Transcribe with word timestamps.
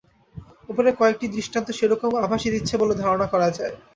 ওপরের 0.69 0.97
কয়েকটি 0.99 1.25
দৃষ্টান্ত 1.35 1.67
সে 1.77 1.85
রকম 1.87 2.11
আভাসই 2.17 2.53
দিচ্ছে 2.55 2.75
বলে 2.81 2.93
ধারণা 3.01 3.27
করা 3.33 3.49
যায়। 3.57 3.75